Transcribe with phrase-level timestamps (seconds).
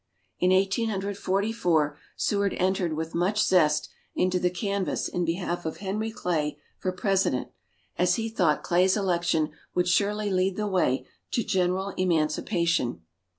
[0.39, 5.63] In Eighteen Hundred Forty four, Seward entered with much zest into the canvass in behalf
[5.63, 7.49] of Henry Clay for President,
[7.99, 13.01] as he thought Clay's election would surely lead the way to general emancipation.